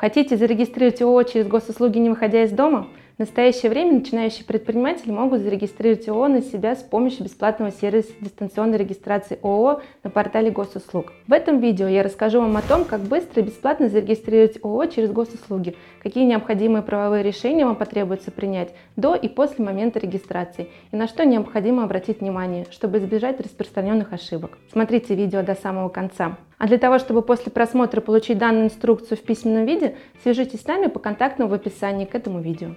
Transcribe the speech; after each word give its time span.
Хотите 0.00 0.38
зарегистрировать 0.38 1.02
ООО 1.02 1.24
через 1.24 1.46
госуслуги, 1.46 1.98
не 1.98 2.08
выходя 2.08 2.42
из 2.44 2.52
дома? 2.52 2.88
В 3.20 3.22
настоящее 3.22 3.68
время 3.68 3.92
начинающие 3.92 4.46
предприниматели 4.46 5.10
могут 5.10 5.42
зарегистрировать 5.42 6.08
ООО 6.08 6.28
на 6.28 6.40
себя 6.40 6.74
с 6.74 6.82
помощью 6.82 7.24
бесплатного 7.24 7.70
сервиса 7.70 8.08
дистанционной 8.18 8.78
регистрации 8.78 9.38
ООО 9.42 9.82
на 10.02 10.08
портале 10.08 10.50
госуслуг. 10.50 11.12
В 11.26 11.32
этом 11.34 11.60
видео 11.60 11.86
я 11.86 12.02
расскажу 12.02 12.40
вам 12.40 12.56
о 12.56 12.62
том, 12.62 12.86
как 12.86 13.02
быстро 13.02 13.42
и 13.42 13.44
бесплатно 13.44 13.90
зарегистрировать 13.90 14.56
ООО 14.64 14.86
через 14.86 15.12
госуслуги, 15.12 15.76
какие 16.02 16.24
необходимые 16.24 16.80
правовые 16.80 17.22
решения 17.22 17.66
вам 17.66 17.76
потребуется 17.76 18.30
принять 18.30 18.72
до 18.96 19.14
и 19.14 19.28
после 19.28 19.66
момента 19.66 19.98
регистрации, 19.98 20.70
и 20.90 20.96
на 20.96 21.06
что 21.06 21.26
необходимо 21.26 21.84
обратить 21.84 22.22
внимание, 22.22 22.64
чтобы 22.70 22.96
избежать 22.96 23.38
распространенных 23.38 24.14
ошибок. 24.14 24.56
Смотрите 24.72 25.14
видео 25.14 25.42
до 25.42 25.54
самого 25.56 25.90
конца. 25.90 26.38
А 26.56 26.66
для 26.66 26.78
того, 26.78 26.98
чтобы 26.98 27.20
после 27.20 27.52
просмотра 27.52 28.00
получить 28.00 28.38
данную 28.38 28.64
инструкцию 28.64 29.18
в 29.18 29.22
письменном 29.22 29.66
виде, 29.66 29.96
свяжитесь 30.22 30.62
с 30.62 30.66
нами 30.66 30.86
по 30.86 30.98
контактам 30.98 31.48
в 31.48 31.52
описании 31.52 32.06
к 32.06 32.14
этому 32.14 32.40
видео. 32.40 32.70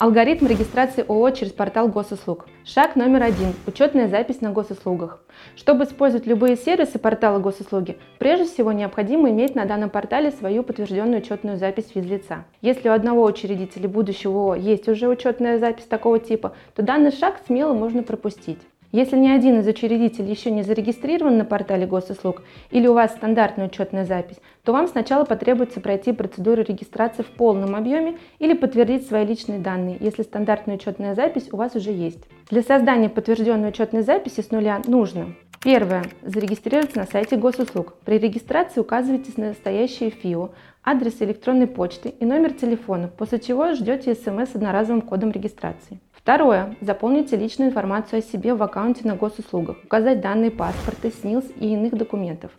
Алгоритм 0.00 0.46
регистрации 0.46 1.04
ООО 1.08 1.30
через 1.32 1.52
портал 1.52 1.88
госуслуг. 1.88 2.46
Шаг 2.64 2.94
номер 2.94 3.24
один. 3.24 3.52
Учетная 3.66 4.06
запись 4.06 4.40
на 4.40 4.52
госуслугах. 4.52 5.20
Чтобы 5.56 5.86
использовать 5.86 6.24
любые 6.24 6.54
сервисы 6.54 7.00
портала 7.00 7.40
госуслуги, 7.40 7.98
прежде 8.20 8.44
всего 8.44 8.70
необходимо 8.70 9.28
иметь 9.30 9.56
на 9.56 9.64
данном 9.64 9.90
портале 9.90 10.30
свою 10.30 10.62
подтвержденную 10.62 11.20
учетную 11.20 11.56
запись 11.58 11.88
физлица. 11.92 12.44
Если 12.60 12.88
у 12.88 12.92
одного 12.92 13.24
учредителя 13.24 13.88
будущего 13.88 14.52
ООО 14.52 14.54
есть 14.54 14.88
уже 14.88 15.08
учетная 15.08 15.58
запись 15.58 15.86
такого 15.86 16.20
типа, 16.20 16.54
то 16.76 16.82
данный 16.82 17.10
шаг 17.10 17.40
смело 17.48 17.74
можно 17.74 18.04
пропустить. 18.04 18.60
Если 18.90 19.18
ни 19.18 19.28
один 19.28 19.60
из 19.60 19.66
учредителей 19.66 20.30
еще 20.30 20.50
не 20.50 20.62
зарегистрирован 20.62 21.36
на 21.36 21.44
портале 21.44 21.86
госуслуг 21.86 22.42
или 22.70 22.86
у 22.86 22.94
вас 22.94 23.12
стандартная 23.12 23.66
учетная 23.66 24.06
запись, 24.06 24.38
то 24.64 24.72
вам 24.72 24.88
сначала 24.88 25.26
потребуется 25.26 25.80
пройти 25.80 26.12
процедуру 26.12 26.62
регистрации 26.62 27.22
в 27.22 27.26
полном 27.26 27.74
объеме 27.74 28.16
или 28.38 28.54
подтвердить 28.54 29.06
свои 29.06 29.26
личные 29.26 29.58
данные, 29.58 29.98
если 30.00 30.22
стандартная 30.22 30.76
учетная 30.76 31.14
запись 31.14 31.48
у 31.52 31.58
вас 31.58 31.74
уже 31.74 31.90
есть. 31.90 32.24
Для 32.48 32.62
создания 32.62 33.10
подтвержденной 33.10 33.68
учетной 33.68 34.02
записи 34.02 34.40
с 34.40 34.50
нуля 34.50 34.80
нужно 34.86 35.34
Первое. 35.60 36.04
Зарегистрироваться 36.22 36.98
на 36.98 37.06
сайте 37.06 37.36
госуслуг. 37.36 37.94
При 38.04 38.18
регистрации 38.18 38.80
указывайте 38.80 39.32
настоящее 39.36 40.10
ФИО, 40.10 40.52
адрес 40.88 41.20
электронной 41.20 41.66
почты 41.66 42.08
и 42.08 42.24
номер 42.24 42.54
телефона, 42.54 43.08
после 43.08 43.38
чего 43.40 43.74
ждете 43.74 44.14
смс 44.14 44.52
с 44.52 44.54
одноразовым 44.54 45.02
кодом 45.02 45.30
регистрации. 45.30 46.00
Второе. 46.12 46.76
Заполните 46.80 47.36
личную 47.36 47.68
информацию 47.68 48.20
о 48.20 48.22
себе 48.22 48.54
в 48.54 48.62
аккаунте 48.62 49.06
на 49.06 49.14
госуслугах. 49.14 49.76
Указать 49.84 50.22
данные 50.22 50.50
паспорта, 50.50 51.10
СНИЛС 51.10 51.44
и 51.60 51.74
иных 51.74 51.94
документов. 51.94 52.52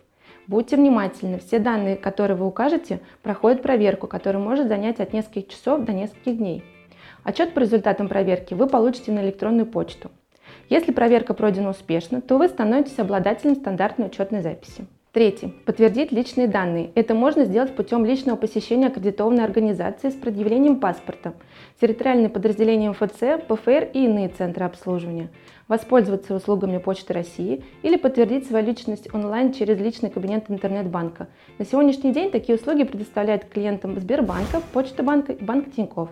Будьте 0.46 0.76
внимательны, 0.76 1.40
все 1.40 1.58
данные, 1.58 1.96
которые 1.96 2.36
вы 2.36 2.46
укажете, 2.46 3.00
проходят 3.20 3.62
проверку, 3.62 4.06
которая 4.06 4.40
может 4.40 4.68
занять 4.68 5.00
от 5.00 5.12
нескольких 5.12 5.48
часов 5.48 5.84
до 5.84 5.92
нескольких 5.92 6.38
дней. 6.38 6.62
Отчет 7.24 7.52
по 7.52 7.58
результатам 7.58 8.06
проверки 8.06 8.54
вы 8.54 8.68
получите 8.68 9.10
на 9.10 9.24
электронную 9.24 9.66
почту. 9.66 10.12
Если 10.68 10.92
проверка 10.92 11.34
пройдена 11.34 11.70
успешно, 11.70 12.20
то 12.20 12.38
вы 12.38 12.46
становитесь 12.46 13.00
обладателем 13.00 13.56
стандартной 13.56 14.06
учетной 14.06 14.40
записи. 14.40 14.86
Третий. 15.12 15.48
Подтвердить 15.66 16.12
личные 16.12 16.46
данные. 16.46 16.92
Это 16.94 17.14
можно 17.14 17.44
сделать 17.44 17.74
путем 17.74 18.04
личного 18.04 18.36
посещения 18.36 18.86
аккредитованной 18.86 19.42
организации 19.42 20.08
с 20.08 20.14
предъявлением 20.14 20.78
паспорта, 20.78 21.34
территориальные 21.80 22.28
подразделения 22.28 22.90
МФЦ, 22.90 23.44
ПФР 23.48 23.88
и 23.92 24.04
иные 24.04 24.28
центры 24.28 24.64
обслуживания, 24.66 25.28
воспользоваться 25.66 26.32
услугами 26.32 26.78
Почты 26.78 27.12
России 27.12 27.64
или 27.82 27.96
подтвердить 27.96 28.46
свою 28.46 28.64
личность 28.64 29.12
онлайн 29.12 29.52
через 29.52 29.80
личный 29.80 30.10
кабинет 30.10 30.44
интернет-банка. 30.48 31.26
На 31.58 31.64
сегодняшний 31.64 32.12
день 32.12 32.30
такие 32.30 32.56
услуги 32.56 32.84
предоставляют 32.84 33.46
клиентам 33.46 33.98
Сбербанка, 33.98 34.62
Почта 34.72 35.02
банка 35.02 35.32
и 35.32 35.42
Банк 35.42 35.74
Тинькофф. 35.74 36.10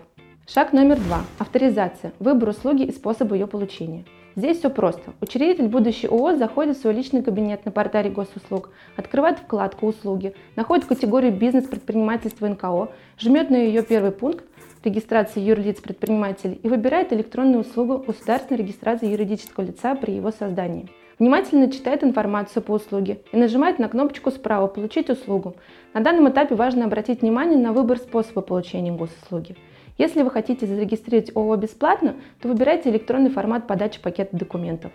Шаг 0.51 0.73
номер 0.73 0.97
два. 0.97 1.21
Авторизация. 1.37 2.11
Выбор 2.17 2.49
услуги 2.49 2.81
и 2.81 2.91
способ 2.91 3.31
ее 3.33 3.45
получения. 3.45 4.03
Здесь 4.35 4.57
все 4.57 4.71
просто. 4.71 5.11
Учредитель 5.21 5.67
будущей 5.67 6.07
ООО 6.07 6.37
заходит 6.37 6.75
в 6.75 6.81
свой 6.81 6.95
личный 6.95 7.21
кабинет 7.21 7.65
на 7.65 7.71
портале 7.71 8.09
госуслуг, 8.09 8.71
открывает 8.95 9.37
вкладку 9.37 9.85
«Услуги», 9.85 10.33
находит 10.55 10.85
категорию 10.85 11.31
«Бизнес, 11.33 11.65
предпринимательство, 11.65 12.47
НКО», 12.47 12.89
жмет 13.19 13.51
на 13.51 13.57
ее 13.57 13.83
первый 13.83 14.09
пункт 14.09 14.43
регистрации 14.83 15.39
юрлиц 15.39 15.81
предпринимателей 15.81 16.59
и 16.63 16.67
выбирает 16.67 17.13
электронную 17.13 17.59
услугу 17.59 17.99
государственной 17.99 18.57
регистрации 18.57 19.07
юридического 19.07 19.65
лица 19.65 19.93
при 19.93 20.13
его 20.13 20.31
создании. 20.31 20.89
Внимательно 21.19 21.71
читает 21.71 22.03
информацию 22.03 22.63
по 22.63 22.71
услуге 22.71 23.21
и 23.31 23.37
нажимает 23.37 23.77
на 23.77 23.87
кнопочку 23.87 24.31
справа 24.31 24.65
«Получить 24.65 25.11
услугу». 25.11 25.57
На 25.93 26.01
данном 26.01 26.27
этапе 26.27 26.55
важно 26.55 26.85
обратить 26.85 27.21
внимание 27.21 27.59
на 27.59 27.71
выбор 27.71 27.99
способа 27.99 28.41
получения 28.41 28.91
госуслуги– 28.91 29.55
если 29.99 30.23
вы 30.23 30.31
хотите 30.31 30.65
зарегистрировать 30.65 31.35
ООО 31.35 31.57
бесплатно, 31.57 32.15
то 32.41 32.47
выбирайте 32.47 32.89
электронный 32.89 33.29
формат 33.29 33.67
подачи 33.67 34.01
пакета 34.01 34.35
документов. 34.35 34.93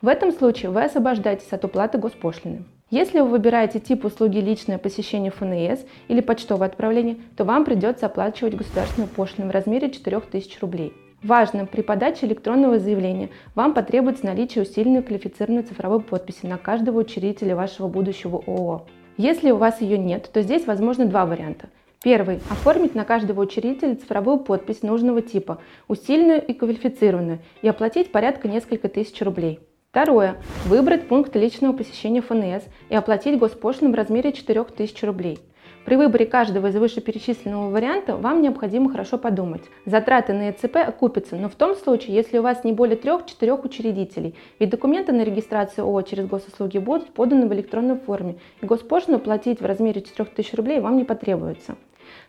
В 0.00 0.06
этом 0.06 0.30
случае 0.30 0.70
вы 0.70 0.84
освобождаетесь 0.84 1.52
от 1.52 1.64
уплаты 1.64 1.98
госпошлины. 1.98 2.64
Если 2.88 3.18
вы 3.18 3.30
выбираете 3.30 3.80
тип 3.80 4.04
услуги 4.04 4.38
личное 4.38 4.78
посещение 4.78 5.32
ФНС 5.32 5.84
или 6.06 6.20
почтовое 6.20 6.68
отправление, 6.68 7.16
то 7.36 7.44
вам 7.44 7.64
придется 7.64 8.06
оплачивать 8.06 8.54
государственную 8.54 9.10
пошлину 9.10 9.50
в 9.50 9.52
размере 9.52 9.90
4000 9.90 10.60
рублей. 10.60 10.92
Важно, 11.20 11.66
при 11.66 11.82
подаче 11.82 12.26
электронного 12.26 12.78
заявления 12.78 13.30
вам 13.56 13.74
потребуется 13.74 14.24
наличие 14.24 14.62
усиленной 14.62 15.02
квалифицированной 15.02 15.64
цифровой 15.64 16.00
подписи 16.00 16.46
на 16.46 16.58
каждого 16.58 17.00
учредителя 17.00 17.56
вашего 17.56 17.88
будущего 17.88 18.40
ООО. 18.46 18.86
Если 19.16 19.50
у 19.50 19.56
вас 19.56 19.80
ее 19.80 19.98
нет, 19.98 20.30
то 20.32 20.42
здесь 20.42 20.64
возможны 20.64 21.06
два 21.06 21.26
варианта. 21.26 21.70
Первый. 22.02 22.36
Оформить 22.48 22.94
на 22.94 23.04
каждого 23.04 23.40
учредителя 23.40 23.96
цифровую 23.96 24.38
подпись 24.38 24.82
нужного 24.82 25.20
типа, 25.20 25.60
усиленную 25.88 26.44
и 26.44 26.52
квалифицированную, 26.52 27.40
и 27.60 27.68
оплатить 27.68 28.12
порядка 28.12 28.46
несколько 28.46 28.88
тысяч 28.88 29.20
рублей. 29.20 29.58
Второе. 29.90 30.36
Выбрать 30.66 31.08
пункт 31.08 31.34
личного 31.34 31.72
посещения 31.76 32.20
ФНС 32.20 32.62
и 32.88 32.94
оплатить 32.94 33.38
госпошлину 33.38 33.92
в 33.92 33.96
размере 33.96 34.32
4000 34.32 35.04
рублей. 35.04 35.40
При 35.84 35.96
выборе 35.96 36.26
каждого 36.26 36.66
из 36.66 36.76
вышеперечисленного 36.76 37.70
варианта 37.70 38.14
вам 38.14 38.42
необходимо 38.42 38.90
хорошо 38.90 39.16
подумать. 39.16 39.62
Затраты 39.86 40.34
на 40.34 40.50
ЭЦП 40.50 40.76
окупятся, 40.86 41.36
но 41.36 41.48
в 41.48 41.54
том 41.54 41.74
случае, 41.74 42.14
если 42.14 42.38
у 42.38 42.42
вас 42.42 42.62
не 42.62 42.72
более 42.72 42.96
3-4 42.96 43.64
учредителей, 43.64 44.34
ведь 44.58 44.68
документы 44.70 45.12
на 45.12 45.22
регистрацию 45.22 45.84
ООО 45.86 46.02
через 46.02 46.26
госуслуги 46.26 46.76
будут 46.78 47.08
поданы 47.14 47.48
в 47.48 47.54
электронной 47.54 47.96
форме, 47.96 48.36
и 48.60 48.66
госпошлину 48.66 49.18
платить 49.18 49.60
в 49.60 49.64
размере 49.64 50.02
4000 50.02 50.54
рублей 50.56 50.80
вам 50.80 50.98
не 50.98 51.04
потребуется. 51.04 51.76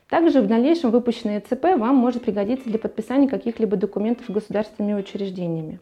Также 0.10 0.42
в 0.42 0.48
дальнейшем 0.48 0.90
выпущенное 0.90 1.40
ЭЦП 1.40 1.78
вам 1.78 1.96
может 1.96 2.24
пригодиться 2.24 2.68
для 2.68 2.80
подписания 2.80 3.28
каких-либо 3.28 3.78
документов 3.78 4.28
государственными 4.30 5.00
учреждениями. 5.00 5.80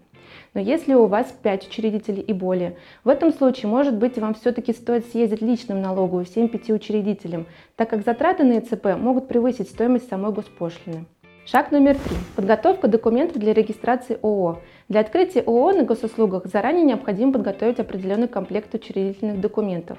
Но 0.53 0.59
если 0.59 0.93
у 0.93 1.05
вас 1.05 1.33
5 1.41 1.69
учредителей 1.69 2.21
и 2.21 2.33
более, 2.33 2.75
в 3.05 3.09
этом 3.09 3.31
случае, 3.31 3.69
может 3.69 3.95
быть, 3.95 4.17
вам 4.17 4.33
все-таки 4.33 4.73
стоит 4.73 5.05
съездить 5.05 5.41
личным 5.41 5.81
налоговую 5.81 6.25
всем 6.25 6.49
пяти 6.49 6.73
учредителям, 6.73 7.45
так 7.77 7.89
как 7.89 8.03
затраты 8.03 8.43
на 8.43 8.59
ЭЦП 8.59 8.97
могут 8.97 9.29
превысить 9.29 9.69
стоимость 9.69 10.09
самой 10.09 10.33
госпошлины. 10.33 11.05
Шаг 11.45 11.71
номер 11.71 11.95
три. 11.95 12.17
Подготовка 12.35 12.89
документов 12.89 13.37
для 13.37 13.53
регистрации 13.53 14.19
ООО. 14.21 14.59
Для 14.89 14.99
открытия 14.99 15.39
ООО 15.39 15.71
на 15.71 15.83
госуслугах 15.83 16.47
заранее 16.47 16.83
необходимо 16.83 17.31
подготовить 17.31 17.79
определенный 17.79 18.27
комплект 18.27 18.73
учредительных 18.73 19.39
документов 19.39 19.97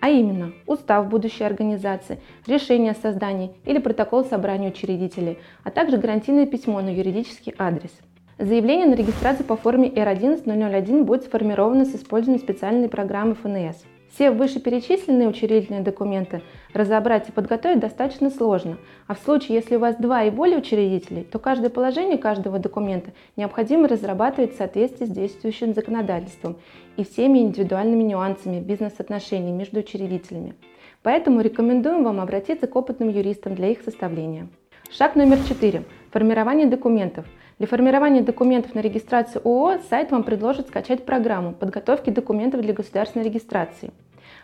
а 0.00 0.08
именно 0.08 0.52
устав 0.66 1.08
будущей 1.08 1.44
организации, 1.44 2.20
решение 2.46 2.92
о 2.92 2.94
создании 2.94 3.52
или 3.64 3.78
протокол 3.78 4.24
собрания 4.24 4.68
учредителей, 4.68 5.38
а 5.64 5.70
также 5.70 5.96
гарантийное 5.96 6.46
письмо 6.46 6.80
на 6.80 6.90
юридический 6.90 7.54
адрес. 7.58 7.90
Заявление 8.38 8.86
на 8.86 8.94
регистрацию 8.94 9.44
по 9.44 9.56
форме 9.56 9.88
R11001 9.88 11.02
будет 11.02 11.24
сформировано 11.24 11.84
с 11.84 11.94
использованием 11.94 12.40
специальной 12.40 12.88
программы 12.88 13.34
ФНС. 13.34 13.82
Все 14.10 14.30
вышеперечисленные 14.30 15.28
учредительные 15.28 15.82
документы 15.82 16.42
разобрать 16.72 17.28
и 17.28 17.32
подготовить 17.32 17.80
достаточно 17.80 18.30
сложно, 18.30 18.78
а 19.06 19.14
в 19.14 19.18
случае, 19.18 19.56
если 19.56 19.76
у 19.76 19.80
вас 19.80 19.96
два 19.96 20.24
и 20.24 20.30
более 20.30 20.58
учредителей, 20.58 21.24
то 21.24 21.38
каждое 21.38 21.68
положение 21.68 22.18
каждого 22.18 22.58
документа 22.58 23.12
необходимо 23.36 23.86
разрабатывать 23.86 24.54
в 24.54 24.58
соответствии 24.58 25.06
с 25.06 25.10
действующим 25.10 25.74
законодательством 25.74 26.56
и 26.96 27.04
всеми 27.04 27.38
индивидуальными 27.38 28.02
нюансами 28.02 28.60
бизнес-отношений 28.60 29.52
между 29.52 29.80
учредителями. 29.80 30.54
Поэтому 31.02 31.40
рекомендуем 31.40 32.02
вам 32.02 32.20
обратиться 32.20 32.66
к 32.66 32.74
опытным 32.74 33.08
юристам 33.08 33.54
для 33.54 33.68
их 33.68 33.82
составления. 33.82 34.48
Шаг 34.90 35.16
номер 35.16 35.38
четыре. 35.46 35.84
Формирование 36.10 36.66
документов– 36.66 37.26
для 37.58 37.66
формирования 37.66 38.22
документов 38.22 38.76
на 38.76 38.80
регистрацию 38.80 39.42
ООО 39.44 39.80
сайт 39.90 40.12
вам 40.12 40.22
предложит 40.22 40.68
скачать 40.68 41.04
программу 41.04 41.52
подготовки 41.52 42.10
документов 42.10 42.60
для 42.60 42.72
государственной 42.72 43.24
регистрации. 43.24 43.90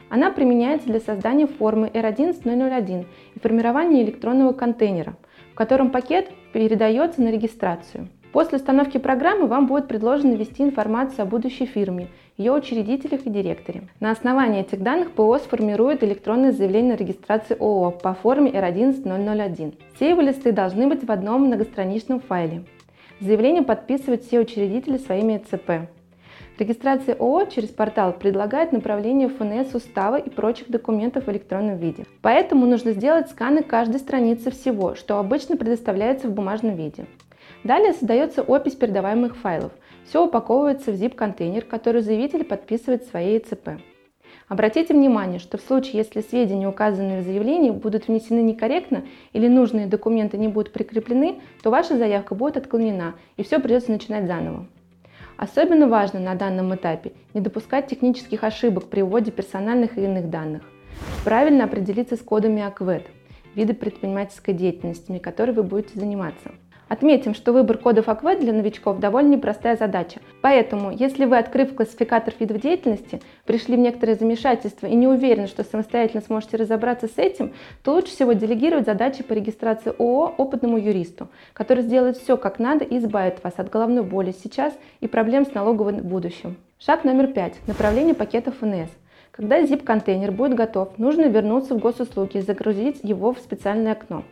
Она 0.08 0.32
применяется 0.32 0.88
для 0.88 0.98
создания 0.98 1.46
формы 1.46 1.86
R11001 1.94 3.06
и 3.36 3.38
формирования 3.38 4.02
электронного 4.02 4.52
контейнера, 4.52 5.16
в 5.52 5.54
котором 5.54 5.90
пакет 5.90 6.32
передается 6.52 7.22
на 7.22 7.28
регистрацию. 7.28 8.08
После 8.32 8.58
установки 8.58 8.98
программы 8.98 9.46
вам 9.46 9.68
будет 9.68 9.86
предложено 9.86 10.34
ввести 10.34 10.64
информацию 10.64 11.22
о 11.22 11.26
будущей 11.26 11.66
фирме, 11.66 12.08
ее 12.36 12.52
учредителях 12.52 13.26
и 13.26 13.30
директоре. 13.30 13.88
На 14.00 14.10
основании 14.10 14.62
этих 14.62 14.82
данных 14.82 15.12
ПО 15.12 15.38
сформирует 15.38 16.02
электронное 16.02 16.52
заявление 16.52 16.94
на 16.94 16.96
регистрацию 16.96 17.56
ООО 17.60 17.92
по 17.92 18.14
форме 18.14 18.50
R11001. 18.50 19.74
Все 19.94 20.10
его 20.10 20.20
листы 20.20 20.50
должны 20.50 20.88
быть 20.88 21.04
в 21.04 21.10
одном 21.12 21.46
многостраничном 21.46 22.20
файле. 22.20 22.64
Заявление 23.20 23.62
подписывают 23.62 24.24
все 24.24 24.40
учредители 24.40 24.98
своими 24.98 25.38
ЦП. 25.38 25.88
Регистрация 26.58 27.14
ООО 27.14 27.44
через 27.46 27.68
портал 27.68 28.12
предлагает 28.12 28.72
направление 28.72 29.28
ФНС 29.28 29.74
устава 29.74 30.16
и 30.16 30.28
прочих 30.28 30.68
документов 30.68 31.26
в 31.26 31.30
электронном 31.30 31.76
виде. 31.76 32.04
Поэтому 32.22 32.66
нужно 32.66 32.92
сделать 32.92 33.28
сканы 33.30 33.62
каждой 33.62 34.00
страницы 34.00 34.50
всего, 34.50 34.96
что 34.96 35.18
обычно 35.18 35.56
предоставляется 35.56 36.28
в 36.28 36.32
бумажном 36.32 36.74
виде. 36.74 37.06
Далее 37.62 37.92
создается 37.92 38.42
опись 38.42 38.74
передаваемых 38.74 39.36
файлов. 39.36 39.72
Все 40.06 40.24
упаковывается 40.24 40.92
в 40.92 40.94
zip-контейнер, 40.94 41.64
который 41.64 42.02
заявитель 42.02 42.44
подписывает 42.44 43.04
своей 43.04 43.38
ЦП. 43.38 43.80
Обратите 44.48 44.92
внимание, 44.92 45.38
что 45.38 45.56
в 45.56 45.62
случае, 45.62 45.98
если 45.98 46.20
сведения, 46.20 46.68
указанные 46.68 47.22
в 47.22 47.24
заявлении, 47.24 47.70
будут 47.70 48.08
внесены 48.08 48.40
некорректно 48.40 49.04
или 49.32 49.48
нужные 49.48 49.86
документы 49.86 50.36
не 50.36 50.48
будут 50.48 50.72
прикреплены, 50.72 51.40
то 51.62 51.70
ваша 51.70 51.96
заявка 51.96 52.34
будет 52.34 52.58
отклонена 52.58 53.14
и 53.36 53.42
все 53.42 53.58
придется 53.58 53.90
начинать 53.90 54.26
заново. 54.26 54.66
Особенно 55.36 55.88
важно 55.88 56.20
на 56.20 56.34
данном 56.34 56.74
этапе 56.74 57.12
не 57.32 57.40
допускать 57.40 57.88
технических 57.88 58.44
ошибок 58.44 58.84
при 58.90 59.02
вводе 59.02 59.30
персональных 59.30 59.96
и 59.98 60.04
иных 60.04 60.30
данных. 60.30 60.62
Правильно 61.24 61.64
определиться 61.64 62.16
с 62.16 62.20
кодами 62.20 62.62
АКВЭД, 62.62 63.06
виды 63.54 63.74
предпринимательской 63.74 64.52
деятельности, 64.52 65.18
которой 65.18 65.52
вы 65.52 65.62
будете 65.62 65.98
заниматься. 65.98 66.52
Отметим, 66.88 67.34
что 67.34 67.52
выбор 67.52 67.78
кодов 67.78 68.08
АКВЭД 68.08 68.40
для 68.40 68.52
новичков 68.52 68.98
довольно 68.98 69.34
непростая 69.34 69.76
задача. 69.76 70.20
Поэтому, 70.42 70.90
если 70.90 71.24
вы, 71.24 71.38
открыв 71.38 71.74
классификатор 71.74 72.34
видов 72.38 72.60
деятельности, 72.60 73.22
пришли 73.46 73.76
в 73.76 73.80
некоторое 73.80 74.16
замешательство 74.16 74.86
и 74.86 74.94
не 74.94 75.08
уверены, 75.08 75.46
что 75.46 75.64
самостоятельно 75.64 76.22
сможете 76.22 76.58
разобраться 76.58 77.08
с 77.08 77.16
этим, 77.16 77.54
то 77.82 77.94
лучше 77.94 78.10
всего 78.12 78.32
делегировать 78.32 78.84
задачи 78.84 79.22
по 79.22 79.32
регистрации 79.32 79.94
ООО 79.98 80.34
опытному 80.36 80.78
юристу, 80.78 81.28
который 81.54 81.82
сделает 81.82 82.18
все 82.18 82.36
как 82.36 82.58
надо 82.58 82.84
и 82.84 82.98
избавит 82.98 83.42
вас 83.42 83.54
от 83.56 83.70
головной 83.70 84.04
боли 84.04 84.32
сейчас 84.32 84.74
и 85.00 85.08
проблем 85.08 85.46
с 85.46 85.54
налоговым 85.54 85.98
в 85.98 86.04
будущем. 86.04 86.56
Шаг 86.78 87.04
номер 87.04 87.28
пять. 87.28 87.54
Направление 87.66 88.14
пакета 88.14 88.52
ФНС. 88.52 88.90
Когда 89.30 89.60
zip-контейнер 89.62 90.30
будет 90.30 90.54
готов, 90.54 90.98
нужно 90.98 91.22
вернуться 91.22 91.74
в 91.74 91.78
госуслуги 91.78 92.36
и 92.36 92.40
загрузить 92.40 93.00
его 93.02 93.32
в 93.32 93.38
специальное 93.38 93.92
окно. 93.92 94.22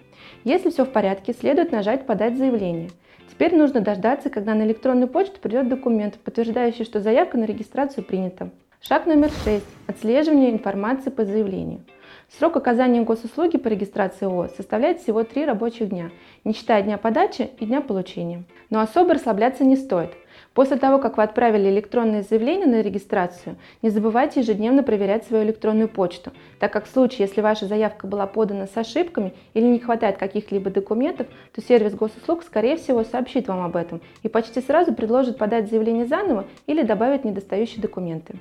Если 0.45 0.71
все 0.71 0.85
в 0.85 0.91
порядке, 0.91 1.33
следует 1.33 1.73
нажать 1.73 2.07
«Подать 2.07 2.37
заявление». 2.37 2.91
Теперь 3.31 3.55
нужно 3.57 3.81
дождаться, 3.81 4.29
когда 4.31 4.55
на 4.55 4.63
электронную 4.63 5.09
почту 5.09 5.41
придет 5.41 5.69
документ, 5.69 6.15
подтверждающий, 6.23 6.85
что 6.85 7.01
заявка 7.01 7.39
на 7.39 7.45
регистрацию 7.45 8.05
принята. 8.05 8.51
Шаг 8.81 9.07
номер 9.07 9.31
6. 9.45 9.65
Отслеживание 9.87 10.51
информации 10.51 11.11
по 11.11 11.25
заявлению. 11.25 11.83
Срок 12.29 12.57
оказания 12.57 13.03
госуслуги 13.03 13.57
по 13.57 13.69
регистрации 13.69 14.27
ООО 14.27 14.49
составляет 14.49 15.01
всего 15.01 15.23
3 15.23 15.45
рабочих 15.45 15.89
дня, 15.91 16.11
не 16.45 16.53
считая 16.53 16.83
дня 16.83 16.99
подачи 16.99 17.51
и 17.59 17.67
дня 17.67 17.81
получения. 17.81 18.45
Но 18.71 18.81
особо 18.81 19.15
расслабляться 19.15 19.65
не 19.65 19.77
стоит. 19.77 20.11
После 20.55 20.77
того, 20.77 20.99
как 20.99 21.17
вы 21.17 21.23
отправили 21.23 21.71
электронное 21.71 22.23
заявление 22.23 22.67
на 22.67 22.83
регистрацию, 22.83 23.57
не 23.81 23.89
забывайте 23.89 24.41
ежедневно 24.41 24.83
проверять 24.83 25.25
свою 25.25 25.45
электронную 25.45 25.89
почту, 25.89 26.33
так 26.59 26.73
как 26.73 26.85
в 26.85 26.91
случае, 26.91 27.27
если 27.27 27.41
ваша 27.41 27.67
заявка 27.67 28.07
была 28.07 28.27
подана 28.27 28.67
с 28.67 28.77
ошибками 28.77 29.33
или 29.55 29.65
не 29.65 29.79
хватает 29.79 30.19
каких-либо 30.19 30.71
документов, 30.71 31.27
то 31.55 31.63
сервис 31.63 31.95
госуслуг, 31.95 32.43
скорее 32.43 32.77
всего, 32.77 33.03
сообщит 33.03 33.49
вам 33.49 33.65
об 33.65 33.77
этом 33.77 34.03
и 34.23 34.29
почти 34.29 34.61
сразу 34.61 34.93
предложит 34.93 35.39
подать 35.39 35.71
заявление 35.71 36.05
заново 36.05 36.45
или 36.67 36.83
добавить 36.83 37.25
недостающие 37.25 37.81
документы. 37.81 38.35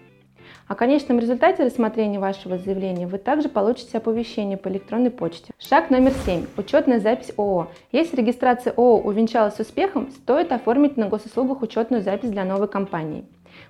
О 0.71 0.75
конечном 0.75 1.19
результате 1.19 1.65
рассмотрения 1.65 2.17
вашего 2.17 2.57
заявления 2.57 3.05
вы 3.05 3.17
также 3.17 3.49
получите 3.49 3.97
оповещение 3.97 4.55
по 4.55 4.69
электронной 4.69 5.11
почте. 5.11 5.53
Шаг 5.59 5.89
номер 5.89 6.13
7. 6.25 6.45
Учетная 6.55 7.01
запись 7.01 7.33
ООО. 7.35 7.67
Если 7.91 8.15
регистрация 8.15 8.71
ООО 8.77 9.01
увенчалась 9.01 9.59
успехом, 9.59 10.09
стоит 10.11 10.53
оформить 10.53 10.95
на 10.95 11.09
госуслугах 11.09 11.61
учетную 11.61 12.01
запись 12.01 12.29
для 12.29 12.45
новой 12.45 12.69
компании. 12.69 13.25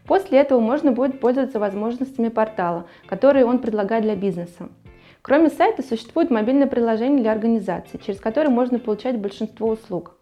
После 0.05 0.37
этого 0.37 0.59
можно 0.59 0.91
будет 0.91 1.19
пользоваться 1.19 1.59
возможностями 1.59 2.29
портала, 2.29 2.85
которые 3.07 3.45
он 3.45 3.57
предлагает 3.57 4.03
для 4.03 4.15
бизнеса. 4.15 4.69
Кроме 5.23 5.49
сайта 5.49 5.81
существует 5.81 6.29
мобильное 6.29 6.67
приложение 6.67 7.21
для 7.23 7.31
организации, 7.31 7.97
через 7.97 8.19
которое 8.19 8.49
можно 8.49 8.77
получать 8.77 9.17
большинство 9.17 9.69
услуг. 9.69 10.17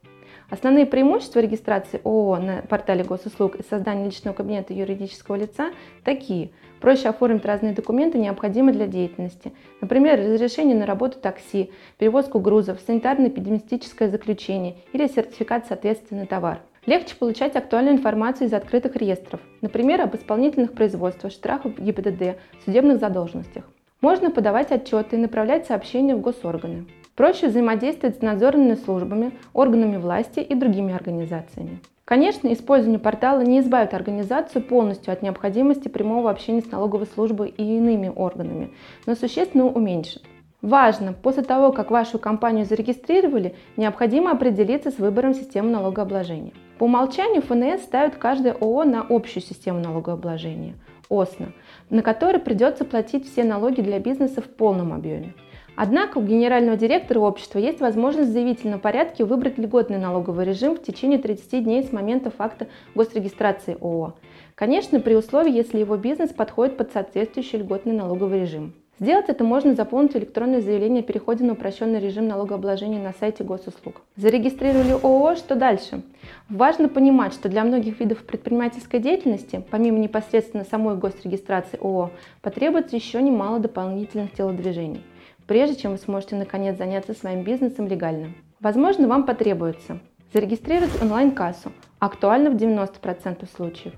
Основные 0.50 0.88
преимущества 0.88 1.42
регистрации 1.42 2.01
ООО 2.04 2.38
на 2.38 2.62
портале 2.63 3.04
госуслуг 3.04 3.56
и 3.56 3.63
создания 3.63 4.06
личного 4.06 4.34
кабинета 4.34 4.74
юридического 4.74 5.36
лица 5.36 5.72
такие. 6.04 6.50
Проще 6.81 7.10
оформить 7.10 7.46
разные 7.46 7.74
документы, 7.74 8.18
необходимые 8.18 8.74
для 8.74 8.88
деятельности. 8.88 9.51
Например, 9.80 10.18
разрешение 10.18 10.75
на 10.75 10.88
работу 10.88 11.19
такси, 11.19 11.72
перевозку 12.00 12.40
грузов, 12.40 12.80
санитарно-эпидемиологическое 12.88 14.10
заключение 14.10 14.78
или 14.92 15.07
сертификат 15.07 15.68
соответствия 15.68 16.18
на 16.18 16.25
товар. 16.25 16.62
Легче 16.88 17.16
получать 17.16 17.56
актуальную 17.56 17.98
информацию 17.98 18.48
из 18.48 18.54
открытых 18.54 18.96
реестров, 18.96 19.42
например, 19.62 20.01
об 20.01 20.16
исполнительных 20.16 20.74
производствах, 20.74 21.31
штрафах 21.31 21.78
ГИБДД, 21.78 22.38
судебных 22.66 23.00
задолженностях. 23.00 23.66
Можно 24.01 24.31
подавать 24.31 24.72
отчеты 24.72 25.18
и 25.18 25.19
направлять 25.19 25.68
сообщения 25.68 26.16
в 26.16 26.22
госорганы. 26.22 26.88
Проще 27.19 27.50
взаимодействовать 27.50 28.16
с 28.16 28.21
надзорными 28.21 28.75
службами, 28.75 29.33
органами 29.51 29.98
власти 29.98 30.39
и 30.39 30.56
другими 30.56 30.94
организациями. 30.94 31.81
Конечно, 32.06 32.48
использование 32.54 32.98
портала 32.98 33.42
не 33.42 33.60
избавит 33.60 33.94
организацию 33.94 34.63
полностью 34.63 35.12
от 35.12 35.21
необходимости 35.21 35.89
прямого 35.89 36.31
общения 36.31 36.62
с 36.62 36.71
налоговой 36.71 37.07
службой 37.07 37.50
и 37.50 37.75
иными 37.75 38.10
органами, 38.16 38.71
но 39.06 39.16
существенно 39.16 39.66
уменьшит. 39.66 40.24
Важно, 40.62 41.12
после 41.12 41.44
того, 41.44 41.74
как 41.74 41.92
вашу 41.92 42.19
компанию 42.19 42.66
зарегистрировали, 42.66 43.54
необходимо 43.75 44.31
определиться 44.31 44.89
с 44.89 44.98
выбором 44.98 45.33
системы 45.33 45.72
налогообложения. 45.72 46.54
По 46.77 46.86
умолчанию 46.86 47.42
ФНС 47.42 47.81
ставит 47.81 48.15
каждое 48.15 48.54
ООО 48.54 48.86
на 48.86 49.01
общую 49.01 49.44
систему 49.44 49.81
налогообложения– 49.81 50.75
ОСНО, 51.10 51.51
на 51.89 52.01
которой 52.01 52.39
придется 52.39 52.86
платить 52.86 53.30
все 53.30 53.44
налоги 53.44 53.81
для 53.81 54.00
бизнеса 54.00 54.42
в 54.42 54.45
полном 54.45 54.94
объеме. 54.94 55.33
Однако 55.81 56.18
у 56.18 56.22
генерального 56.22 56.76
директора 56.76 57.20
общества 57.20 57.58
есть 57.58 57.80
возможность 57.80 58.31
в 58.31 58.34
заявительном 58.34 58.81
порядке 58.81 59.24
выбрать 59.24 59.58
льготный 59.58 59.98
налоговый 59.98 60.44
режим 60.44 60.76
в 60.76 60.84
течение 60.84 61.20
30 61.20 61.64
дней 61.64 61.84
с 61.86 61.94
момента 61.94 62.31
факта 62.31 62.68
госрегистрации 62.96 63.78
ООО. 63.80 64.16
Конечно, 64.56 65.00
при 65.00 65.16
условии, 65.16 65.56
если 65.56 65.80
его 65.80 65.96
бизнес 65.96 66.31
подходит 66.31 66.76
под 66.76 66.92
соответствующий 66.92 67.60
льготный 67.60 67.94
налоговый 67.94 68.42
режим. 68.42 68.74
Сделать 69.00 69.30
это 69.30 69.46
можно, 69.46 69.74
заполнить 69.74 70.18
электронное 70.18 70.60
заявление 70.60 71.00
о 71.00 71.06
переходе 71.06 71.46
на 71.46 71.53
упрощенный 71.53 72.01
режим 72.01 72.27
налогообложения 72.27 73.01
на 73.01 73.13
сайте 73.13 73.46
госуслуг. 73.46 74.01
Зарегистрировали 74.18 74.92
ООО, 75.01 75.36
что 75.36 75.56
дальше? 75.56 76.01
Важно 76.50 76.89
понимать, 76.89 77.34
что 77.34 77.48
для 77.48 77.63
многих 77.63 78.01
видов 78.01 78.25
предпринимательской 78.25 79.00
деятельности, 79.00 79.63
помимо 79.72 79.98
непосредственно 80.00 80.65
самой 80.65 80.98
госрегистрации 80.98 81.80
ООО, 81.82 82.12
потребуется 82.42 82.98
еще 82.98 83.22
немало 83.22 83.60
дополнительных 83.60 84.34
телодвижений 84.34 85.01
прежде 85.50 85.75
чем 85.75 85.94
вы 85.94 85.98
сможете 85.98 86.36
наконец 86.36 86.77
заняться 86.77 87.15
своим 87.15 87.41
бизнесом 87.41 87.88
легально. 87.88 88.34
Возможно, 88.60 89.08
вам 89.08 89.25
потребуется 89.25 90.00
зарегистрировать 90.32 91.01
онлайн-кассу, 91.01 91.72
актуально 91.98 92.51
в 92.51 92.56
90% 92.56 93.48
случаев, 93.56 93.96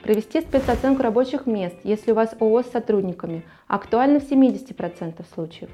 провести 0.00 0.40
спецоценку 0.40 1.02
рабочих 1.02 1.46
мест, 1.46 1.74
если 1.82 2.12
у 2.12 2.14
вас 2.14 2.36
ООО 2.38 2.62
с 2.62 2.70
сотрудниками, 2.70 3.42
актуально 3.66 4.20
в 4.20 4.30
70% 4.30 5.24
случаев, 5.34 5.68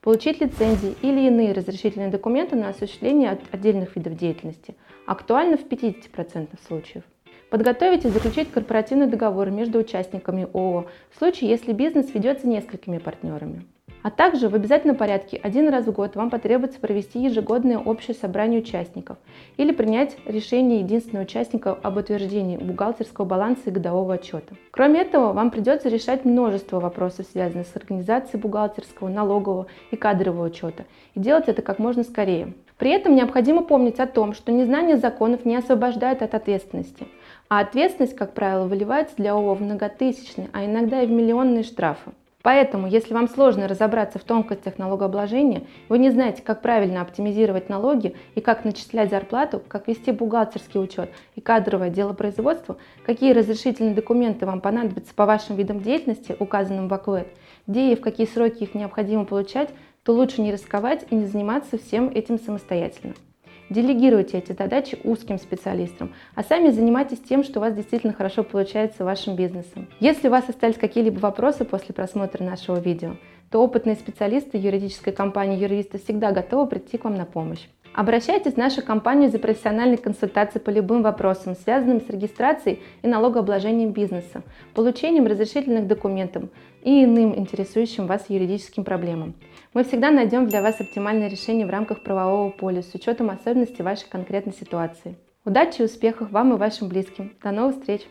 получить 0.00 0.40
лицензии 0.40 0.96
или 1.02 1.20
иные 1.20 1.52
разрешительные 1.52 2.10
документы 2.10 2.56
на 2.56 2.70
осуществление 2.70 3.38
отдельных 3.52 3.94
видов 3.94 4.16
деятельности, 4.16 4.74
актуально 5.06 5.56
в 5.56 5.68
50% 5.68 6.48
случаев. 6.66 7.04
Подготовить 7.48 8.04
и 8.04 8.08
заключить 8.08 8.50
корпоративный 8.50 9.06
договор 9.06 9.50
между 9.50 9.78
участниками 9.78 10.48
ООО 10.52 10.86
в 11.12 11.18
случае, 11.18 11.50
если 11.50 11.72
бизнес 11.72 12.12
ведется 12.12 12.48
несколькими 12.48 12.98
партнерами. 12.98 13.66
А 14.04 14.10
также 14.10 14.50
в 14.50 14.54
обязательном 14.54 14.96
порядке 14.96 15.40
один 15.42 15.70
раз 15.70 15.86
в 15.86 15.92
год 15.92 16.14
вам 16.14 16.28
потребуется 16.28 16.78
провести 16.78 17.20
ежегодное 17.20 17.78
общее 17.78 18.14
собрание 18.14 18.60
участников 18.60 19.16
или 19.56 19.72
принять 19.72 20.18
решение 20.26 20.80
единственного 20.80 21.24
участника 21.24 21.72
об 21.72 21.96
утверждении 21.96 22.58
бухгалтерского 22.58 23.24
баланса 23.24 23.62
и 23.64 23.70
годового 23.70 24.12
отчета. 24.12 24.56
Кроме 24.72 25.00
этого, 25.00 25.32
вам 25.32 25.50
придется 25.50 25.88
решать 25.88 26.26
множество 26.26 26.80
вопросов, 26.80 27.24
связанных 27.32 27.66
с 27.66 27.76
организацией 27.76 28.42
бухгалтерского, 28.42 29.08
налогового 29.08 29.68
и 29.90 29.96
кадрового 29.96 30.48
учета, 30.48 30.84
и 31.14 31.20
делать 31.20 31.48
это 31.48 31.62
как 31.62 31.78
можно 31.78 32.02
скорее. 32.02 32.52
При 32.76 32.90
этом 32.90 33.14
необходимо 33.14 33.62
помнить 33.62 34.00
о 34.00 34.06
том, 34.06 34.34
что 34.34 34.52
незнание 34.52 34.98
законов 34.98 35.46
не 35.46 35.56
освобождает 35.56 36.20
от 36.20 36.34
ответственности, 36.34 37.06
а 37.48 37.60
ответственность, 37.60 38.16
как 38.16 38.34
правило, 38.34 38.66
выливается 38.66 39.16
для 39.16 39.32
ООО 39.32 39.54
в 39.54 39.62
многотысячные, 39.62 40.50
а 40.52 40.66
иногда 40.66 41.00
и 41.00 41.06
в 41.06 41.10
миллионные 41.10 41.62
штрафы. 41.62 42.10
Поэтому, 42.44 42.86
если 42.86 43.14
вам 43.14 43.26
сложно 43.26 43.68
разобраться 43.68 44.18
в 44.18 44.24
тонкостях 44.24 44.76
налогообложения, 44.76 45.62
вы 45.88 45.98
не 45.98 46.10
знаете, 46.10 46.42
как 46.42 46.60
правильно 46.60 47.00
оптимизировать 47.00 47.70
налоги 47.70 48.14
и 48.34 48.42
как 48.42 48.66
начислять 48.66 49.08
зарплату, 49.08 49.62
как 49.66 49.88
вести 49.88 50.12
бухгалтерский 50.12 50.78
учет 50.78 51.08
и 51.36 51.40
кадровое 51.40 51.88
дело 51.88 52.12
производства, 52.12 52.76
какие 53.06 53.32
разрешительные 53.32 53.94
документы 53.94 54.44
вам 54.44 54.60
понадобятся 54.60 55.14
по 55.14 55.24
вашим 55.24 55.56
видам 55.56 55.80
деятельности, 55.80 56.36
указанным 56.38 56.88
в 56.88 56.92
АКУЭД, 56.92 57.28
где 57.66 57.92
и 57.92 57.96
в 57.96 58.02
какие 58.02 58.26
сроки 58.26 58.64
их 58.64 58.74
необходимо 58.74 59.24
получать, 59.24 59.70
то 60.02 60.12
лучше 60.12 60.42
не 60.42 60.52
рисковать 60.52 61.06
и 61.08 61.14
не 61.14 61.24
заниматься 61.24 61.78
всем 61.78 62.10
этим 62.10 62.38
самостоятельно. 62.38 63.14
Делегируйте 63.70 64.38
эти 64.38 64.52
задачи 64.52 64.98
узким 65.04 65.38
специалистам, 65.38 66.12
а 66.34 66.42
сами 66.42 66.70
занимайтесь 66.70 67.20
тем, 67.20 67.42
что 67.42 67.60
у 67.60 67.62
вас 67.62 67.74
действительно 67.74 68.12
хорошо 68.12 68.44
получается 68.44 69.04
вашим 69.04 69.36
бизнесом. 69.36 69.88
Если 70.00 70.28
у 70.28 70.30
вас 70.30 70.48
остались 70.48 70.76
какие-либо 70.76 71.18
вопросы 71.18 71.64
после 71.64 71.94
просмотра 71.94 72.44
нашего 72.44 72.78
видео, 72.78 73.16
то 73.50 73.62
опытные 73.62 73.96
специалисты 73.96 74.58
юридической 74.58 75.12
компании 75.12 75.58
юристы 75.58 75.98
всегда 75.98 76.30
готовы 76.30 76.66
прийти 76.66 76.98
к 76.98 77.04
вам 77.04 77.14
на 77.14 77.24
помощь. 77.24 77.66
Обращайтесь 77.94 78.54
в 78.54 78.56
нашу 78.56 78.82
компанию 78.82 79.30
за 79.30 79.38
профессиональной 79.38 79.96
консультацией 79.96 80.60
по 80.60 80.70
любым 80.70 81.02
вопросам, 81.02 81.54
связанным 81.54 82.00
с 82.00 82.10
регистрацией 82.10 82.82
и 83.02 83.06
налогообложением 83.06 83.92
бизнеса, 83.92 84.42
получением 84.74 85.26
разрешительных 85.26 85.86
документов 85.86 86.44
и 86.82 87.04
иным 87.04 87.38
интересующим 87.38 88.08
вас 88.08 88.24
юридическим 88.28 88.82
проблемам. 88.82 89.34
Мы 89.74 89.84
всегда 89.84 90.10
найдем 90.10 90.48
для 90.48 90.60
вас 90.60 90.80
оптимальное 90.80 91.28
решение 91.28 91.66
в 91.66 91.70
рамках 91.70 92.02
правового 92.02 92.50
поля 92.50 92.82
с 92.82 92.92
учетом 92.94 93.30
особенностей 93.30 93.84
вашей 93.84 94.10
конкретной 94.10 94.54
ситуации. 94.54 95.16
Удачи 95.44 95.82
и 95.82 95.84
успехов 95.84 96.32
вам 96.32 96.52
и 96.52 96.58
вашим 96.58 96.88
близким. 96.88 97.32
До 97.44 97.52
новых 97.52 97.76
встреч! 97.76 98.02